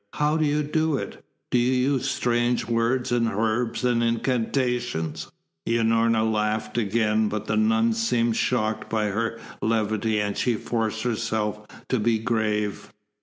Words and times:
"How 0.13 0.35
do 0.35 0.43
you 0.45 0.63
do 0.63 0.97
it? 0.97 1.23
Do 1.51 1.59
you 1.59 1.73
use 1.93 2.09
strange 2.09 2.65
words 2.65 3.11
and 3.11 3.27
herbs 3.27 3.85
and 3.85 4.01
incantations?" 4.01 5.31
Unorna 5.67 6.23
laughed 6.23 6.75
again, 6.79 7.29
but 7.29 7.45
the 7.45 7.55
nun 7.55 7.93
seemed 7.93 8.35
shocked 8.35 8.89
by 8.89 9.09
her 9.09 9.37
levity 9.61 10.19
and 10.19 10.35
she 10.35 10.55
forced 10.55 11.03
herself 11.03 11.67
to 11.89 11.99
be 11.99 12.17
grave. 12.17 12.91